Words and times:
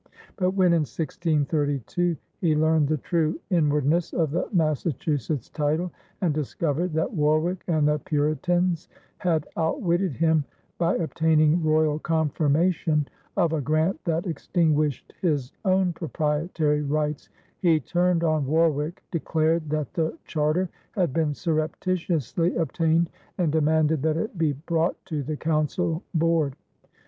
But 0.35 0.55
when 0.55 0.73
in 0.73 0.79
1632, 0.81 2.17
he 2.39 2.55
learned 2.55 2.87
the 2.87 2.97
true 2.97 3.39
inwardness 3.51 4.13
of 4.13 4.31
the 4.31 4.47
Massachusetts 4.51 5.47
title 5.47 5.91
and 6.21 6.33
discovered 6.33 6.93
that 6.93 7.13
Warwick 7.13 7.63
and 7.67 7.87
the 7.87 7.99
Puritans 7.99 8.89
had 9.19 9.45
outwitted 9.55 10.13
him 10.13 10.43
by 10.79 10.95
obtaining 10.95 11.61
royal 11.61 11.99
confirmation 11.99 13.07
of 13.37 13.53
a 13.53 13.61
grant 13.61 14.03
that 14.05 14.25
extinguished 14.25 15.13
his 15.21 15.51
own 15.65 15.93
proprietary 15.93 16.81
rights, 16.81 17.29
he 17.59 17.79
turned 17.79 18.23
on 18.23 18.47
Warwick, 18.47 19.03
declared 19.11 19.69
that 19.69 19.93
the 19.93 20.17
charter 20.25 20.67
had 20.93 21.13
been 21.13 21.35
surreptitiously 21.35 22.55
obtained, 22.55 23.11
and 23.37 23.51
demanded 23.51 24.01
that 24.01 24.17
it 24.17 24.35
be 24.35 24.53
brought 24.53 24.95
to 25.05 25.21
the 25.21 25.37
Council 25.37 26.01
board. 26.15 26.55